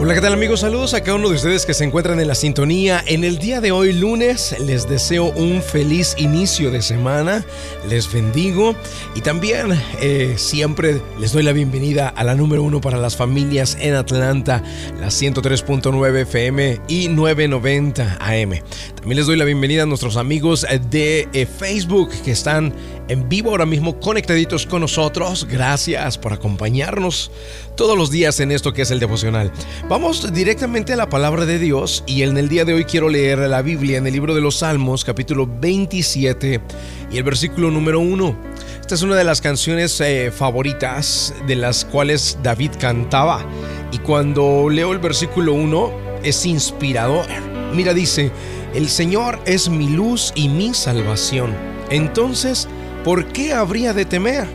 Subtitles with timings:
[0.00, 0.60] Hola, ¿qué tal amigos?
[0.60, 3.02] Saludos a cada uno de ustedes que se encuentran en la sintonía.
[3.08, 7.44] En el día de hoy, lunes, les deseo un feliz inicio de semana.
[7.88, 8.76] Les bendigo
[9.16, 13.76] y también eh, siempre les doy la bienvenida a la número uno para las familias
[13.80, 14.62] en Atlanta,
[15.00, 18.52] la 103.9 FM y 990 AM.
[19.00, 22.74] También les doy la bienvenida a nuestros amigos de eh, Facebook que están
[23.08, 25.46] en vivo ahora mismo conectaditos con nosotros.
[25.48, 27.30] Gracias por acompañarnos
[27.76, 29.52] todos los días en esto que es el devocional.
[29.88, 33.38] Vamos directamente a la palabra de Dios y en el día de hoy quiero leer
[33.38, 36.60] la Biblia en el libro de los Salmos capítulo 27
[37.12, 38.36] y el versículo número 1.
[38.80, 43.46] Esta es una de las canciones eh, favoritas de las cuales David cantaba
[43.92, 47.26] y cuando leo el versículo 1 es inspirador.
[47.74, 48.32] Mira, dice,
[48.74, 51.54] el Señor es mi luz y mi salvación.
[51.90, 52.68] Entonces,
[53.04, 54.46] ¿por qué habría de temer?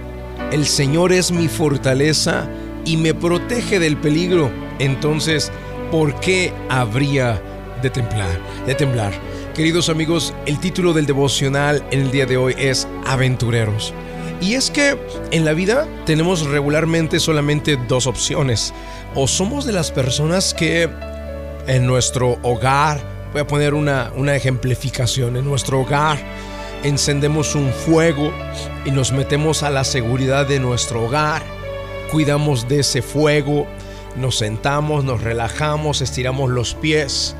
[0.52, 2.48] El Señor es mi fortaleza
[2.86, 4.52] y me protege del peligro.
[4.80, 5.52] Entonces,
[5.92, 7.42] ¿por qué habría
[7.82, 8.40] de temblar?
[8.66, 9.14] De temblar.
[9.56, 13.94] Queridos amigos, el título del devocional en el día de hoy es Aventureros.
[14.42, 14.98] Y es que
[15.32, 18.74] en la vida tenemos regularmente solamente dos opciones.
[19.16, 20.90] O somos de las personas que
[21.68, 26.18] en nuestro hogar, voy a poner una, una ejemplificación, en nuestro hogar
[26.84, 28.32] encendemos un fuego
[28.86, 31.42] y nos metemos a la seguridad de nuestro hogar,
[32.12, 33.66] cuidamos de ese fuego,
[34.18, 37.36] nos sentamos, nos relajamos, estiramos los pies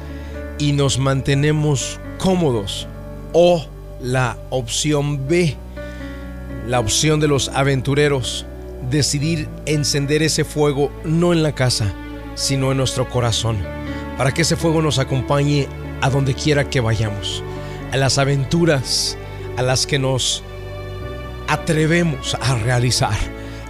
[0.58, 2.88] y nos mantenemos cómodos.
[3.34, 3.66] O
[4.02, 5.56] la opción B,
[6.68, 8.46] la opción de los aventureros,
[8.90, 11.94] decidir encender ese fuego no en la casa,
[12.36, 13.58] sino en nuestro corazón,
[14.18, 15.68] para que ese fuego nos acompañe
[16.04, 17.42] a donde quiera que vayamos,
[17.94, 19.18] a las aventuras,
[19.56, 20.44] a las que nos
[21.48, 23.16] atrevemos a realizar.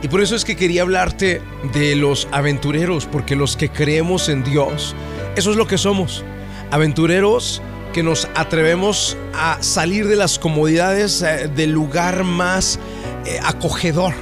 [0.01, 4.43] Y por eso es que quería hablarte de los aventureros, porque los que creemos en
[4.43, 4.95] Dios,
[5.35, 6.25] eso es lo que somos.
[6.71, 7.61] Aventureros
[7.93, 12.79] que nos atrevemos a salir de las comodidades eh, del lugar más
[13.27, 14.15] eh, acogedor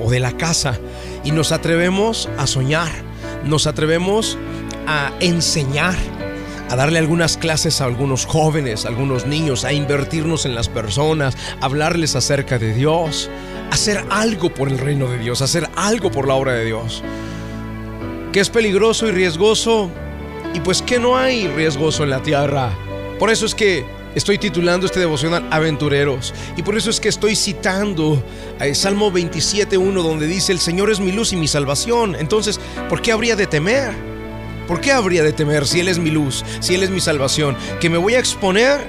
[0.00, 0.80] o de la casa
[1.22, 2.90] y nos atrevemos a soñar,
[3.44, 4.36] nos atrevemos
[4.88, 5.94] a enseñar,
[6.72, 11.36] a darle algunas clases a algunos jóvenes, a algunos niños, a invertirnos en las personas,
[11.60, 13.28] a hablarles acerca de Dios,
[13.70, 17.02] hacer algo por el reino de Dios, hacer algo por la obra de Dios.
[18.32, 19.90] Que es peligroso y riesgoso,
[20.54, 22.70] y pues que no hay riesgoso en la tierra.
[23.18, 23.84] Por eso es que
[24.14, 26.32] estoy titulando este devocional Aventureros.
[26.56, 28.24] Y por eso es que estoy citando
[28.58, 32.16] a Salmo 27.1 donde dice, el Señor es mi luz y mi salvación.
[32.18, 32.58] Entonces,
[32.88, 34.11] ¿por qué habría de temer?
[34.72, 37.58] ¿Por qué habría de temer si Él es mi luz, si Él es mi salvación?
[37.78, 38.80] ¿Que me voy a exponer?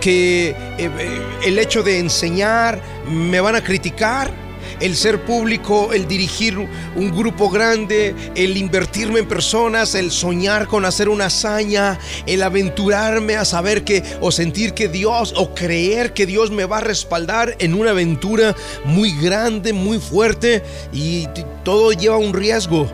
[0.00, 2.80] ¿Que eh, eh, el hecho de enseñar
[3.10, 4.32] me van a criticar?
[4.78, 10.84] el ser público, el dirigir un grupo grande, el invertirme en personas, el soñar con
[10.84, 16.26] hacer una hazaña, el aventurarme a saber que o sentir que Dios o creer que
[16.26, 18.54] Dios me va a respaldar en una aventura
[18.84, 20.62] muy grande, muy fuerte
[20.92, 21.26] y
[21.64, 22.88] todo lleva un riesgo.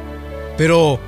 [0.56, 1.00] Pero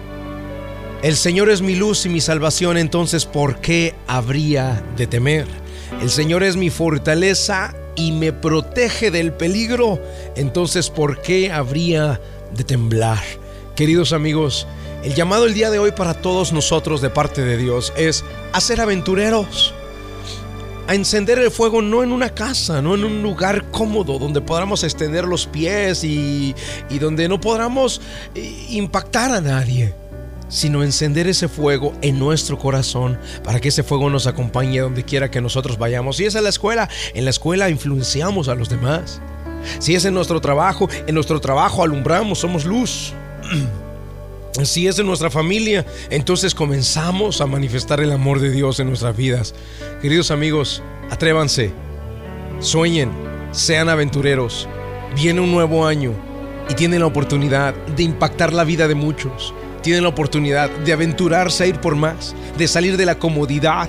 [1.07, 5.47] el Señor es mi luz y mi salvación, entonces ¿por qué habría de temer?
[6.03, 10.03] El Señor es mi fortaleza y me protege del peligro,
[10.35, 12.21] entonces ¿por qué habría
[12.57, 13.23] de temblar?
[13.77, 14.67] Queridos amigos,
[15.05, 18.61] el llamado el día de hoy para todos nosotros de parte de Dios es a
[18.61, 19.75] ser aventureros
[20.89, 24.83] a encender el fuego no en una casa, no en un lugar cómodo donde podamos
[24.83, 26.53] extender los pies y,
[26.91, 28.01] y donde no podamos
[28.35, 29.95] eh, impactar a nadie
[30.49, 35.31] sino encender ese fuego en nuestro corazón para que ese fuego nos acompañe donde quiera
[35.31, 36.17] que nosotros vayamos.
[36.17, 39.21] Si es en la escuela, en la escuela influenciamos a los demás.
[39.79, 43.13] Si es en nuestro trabajo, en nuestro trabajo alumbramos, somos luz.
[44.65, 49.15] Si es en nuestra familia, entonces comenzamos a manifestar el amor de Dios en nuestras
[49.15, 49.55] vidas.
[50.01, 51.73] Queridos amigos, atrévanse,
[52.61, 53.11] sueñen,
[53.53, 54.67] sean aventureros.
[55.15, 56.15] Viene un nuevo año
[56.71, 59.53] y tienen la oportunidad de impactar la vida de muchos
[59.87, 63.89] tienen la oportunidad de aventurarse a ir por más, de salir de la comodidad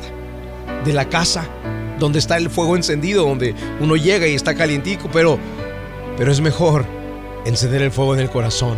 [0.85, 1.49] de la casa,
[1.97, 5.39] donde está el fuego encendido, donde uno llega y está calientico, pero,
[6.15, 6.85] pero es mejor
[7.47, 8.77] encender el fuego en el corazón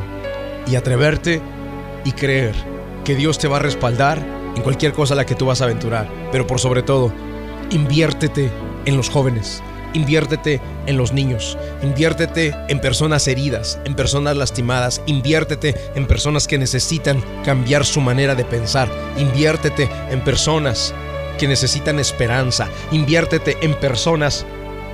[0.66, 1.42] y atreverte
[2.06, 2.56] y creer
[3.04, 4.25] que Dios te va a respaldar
[4.56, 6.10] en cualquier cosa a la que tú vas a aventurar.
[6.31, 7.12] Pero por sobre todo,
[7.69, 8.50] inviértete
[8.86, 9.62] en los jóvenes,
[9.94, 16.60] Inviértete en los niños, inviértete en personas heridas, en personas lastimadas, inviértete en personas que
[16.60, 18.88] necesitan cambiar su manera de pensar,
[19.18, 20.94] inviértete en personas
[21.40, 24.46] que necesitan esperanza, inviértete en personas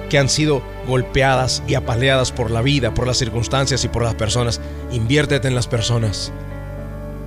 [0.10, 4.16] que han sido golpeadas y apaleadas por la vida, por las circunstancias y por las
[4.16, 4.62] personas.
[4.92, 6.32] Inviértete en las personas.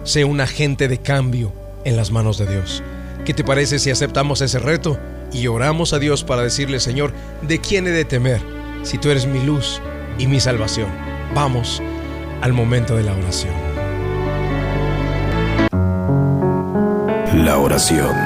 [0.04, 1.52] sea un agente de cambio
[1.84, 2.82] en las manos de Dios.
[3.26, 4.98] ¿Qué te parece si aceptamos ese reto
[5.32, 8.40] y oramos a Dios para decirle, Señor, ¿de quién he de temer
[8.82, 9.80] si tú eres mi luz
[10.18, 10.88] y mi salvación?
[11.34, 11.82] Vamos
[12.40, 13.54] al momento de la oración.
[17.44, 18.16] La oración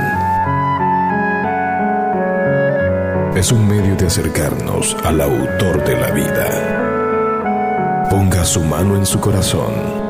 [3.37, 8.09] es un medio de acercarnos al autor de la vida.
[8.11, 10.02] Ponga su mano en su corazón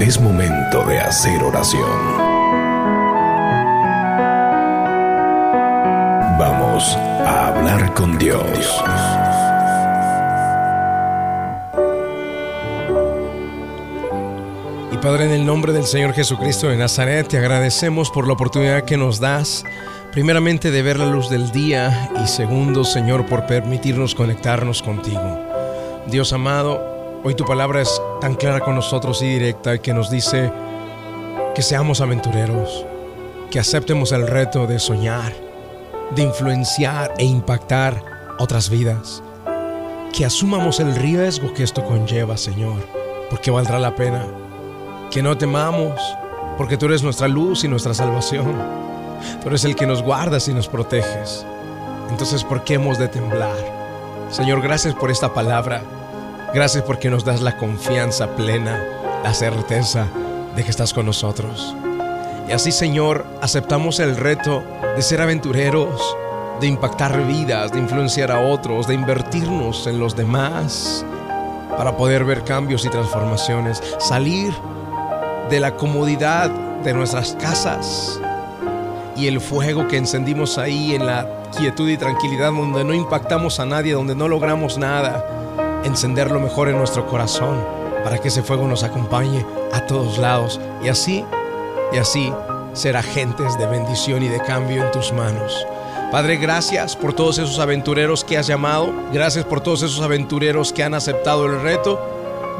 [0.00, 1.88] es momento de hacer oración.
[6.38, 8.42] Vamos a hablar con Dios.
[14.92, 18.84] Y Padre, en el nombre del Señor Jesucristo de Nazaret, te agradecemos por la oportunidad
[18.84, 19.64] que nos das,
[20.12, 25.40] primeramente de ver la luz del día y segundo, Señor, por permitirnos conectarnos contigo.
[26.06, 26.95] Dios amado,
[27.26, 30.52] Hoy tu palabra es tan clara con nosotros y directa que nos dice
[31.56, 32.86] que seamos aventureros,
[33.50, 35.32] que aceptemos el reto de soñar,
[36.14, 38.00] de influenciar e impactar
[38.38, 39.24] otras vidas,
[40.16, 42.86] que asumamos el riesgo que esto conlleva, Señor,
[43.28, 44.24] porque valdrá la pena,
[45.10, 46.00] que no temamos,
[46.56, 48.54] porque tú eres nuestra luz y nuestra salvación,
[49.42, 51.44] tú eres el que nos guardas y nos proteges.
[52.08, 53.56] Entonces, ¿por qué hemos de temblar?
[54.30, 55.82] Señor, gracias por esta palabra.
[56.54, 58.82] Gracias porque nos das la confianza plena,
[59.22, 60.06] la certeza
[60.54, 61.74] de que estás con nosotros.
[62.48, 64.62] Y así, Señor, aceptamos el reto
[64.94, 66.16] de ser aventureros,
[66.60, 71.04] de impactar vidas, de influenciar a otros, de invertirnos en los demás
[71.76, 74.54] para poder ver cambios y transformaciones, salir
[75.50, 76.48] de la comodidad
[76.82, 78.18] de nuestras casas
[79.16, 81.26] y el fuego que encendimos ahí en la
[81.56, 85.35] quietud y tranquilidad donde no impactamos a nadie, donde no logramos nada
[85.84, 87.64] encenderlo mejor en nuestro corazón
[88.04, 91.24] para que ese fuego nos acompañe a todos lados y así,
[91.92, 92.32] y así
[92.72, 95.66] ser agentes de bendición y de cambio en tus manos.
[96.12, 100.84] Padre, gracias por todos esos aventureros que has llamado, gracias por todos esos aventureros que
[100.84, 102.00] han aceptado el reto.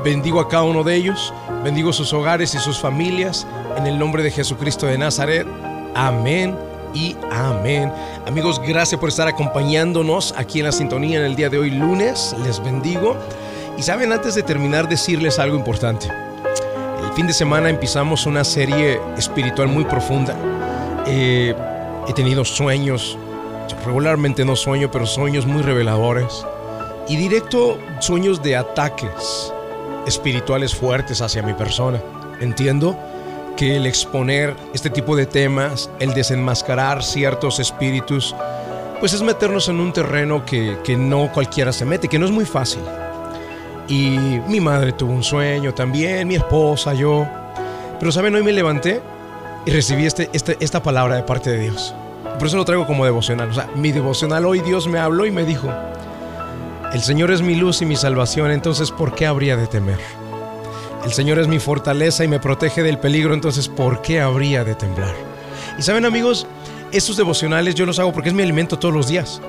[0.03, 3.47] Bendigo a cada uno de ellos, bendigo sus hogares y sus familias,
[3.77, 5.47] en el nombre de Jesucristo de Nazaret.
[5.95, 6.76] Amén
[7.31, 7.93] amén.
[8.27, 12.35] Amigos, gracias por estar acompañándonos aquí en la sintonía en el día de hoy, lunes.
[12.45, 13.17] Les bendigo.
[13.79, 16.09] Y saben, antes de terminar, decirles algo importante.
[16.09, 20.35] El fin de semana empezamos una serie espiritual muy profunda.
[21.07, 21.55] Eh,
[22.09, 23.19] he tenido sueños,
[23.85, 26.45] regularmente no sueño, pero sueños muy reveladores.
[27.09, 29.53] Y directo sueños de ataques
[30.07, 32.01] espirituales fuertes hacia mi persona.
[32.41, 32.97] Entiendo
[33.57, 38.35] que el exponer este tipo de temas, el desenmascarar ciertos espíritus,
[39.01, 42.45] pues es meternos en un terreno que, no cualquiera se mete, que no es muy
[42.45, 42.83] fácil.
[43.89, 44.19] Y
[44.49, 47.27] mi madre tuvo un sueño también, mi esposa, yo.
[47.99, 49.01] Pero saben, hoy me levanté
[49.65, 51.95] y recibí este, este, esta palabra de parte de Dios.
[52.39, 53.51] Por eso lo traigo como devocional.
[53.51, 55.69] O sea, mi devocional hoy Dios me habló y me dijo,
[56.93, 60.26] el Señor es mi luz y mi salvación, entonces ¿por qué habría de temer?
[61.07, 64.75] El Señor es mi fortaleza y me protege del peligro, entonces ¿por qué habría de
[64.75, 65.15] temblar?
[65.79, 66.49] Y saben amigos,
[66.91, 69.41] estos devocionales yo los hago porque es mi alimento todos los días.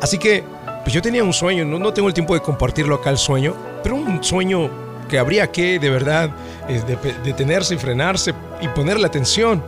[0.00, 0.44] Así que,
[0.84, 3.96] pues yo tenía un sueño, no, tengo el tiempo de compartirlo acá el sueño, pero
[3.96, 4.70] un sueño
[5.08, 6.30] que habría que de verdad
[6.68, 6.80] eh,
[7.24, 9.64] detenerse y frenarse y ponerle atención.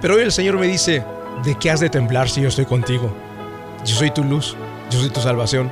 [0.00, 1.04] Pero hoy el Señor me dice,
[1.44, 3.12] ¿de qué has de temblar si yo estoy contigo?
[3.84, 4.56] Yo soy tu luz,
[4.90, 5.70] yo soy tu salvación,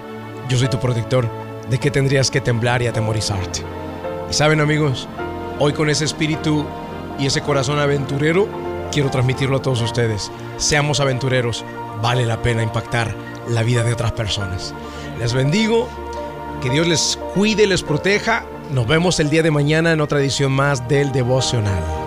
[0.51, 1.27] yo soy tu protector.
[1.71, 3.86] ¿De qué tendrías que temblar y atemorizarte?
[4.31, 5.09] Y saben amigos,
[5.59, 6.65] hoy con ese espíritu
[7.19, 8.49] y ese corazón aventurero,
[8.93, 10.31] quiero transmitirlo a todos ustedes.
[10.57, 11.65] Seamos aventureros,
[12.03, 13.15] vale la pena impactar
[13.49, 14.75] la vida de otras personas.
[15.19, 15.89] Les bendigo,
[16.61, 18.45] que Dios les cuide, les proteja.
[18.73, 22.06] Nos vemos el día de mañana en otra edición más del devocional.